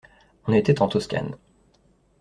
[0.47, 1.35] On était en Toscane.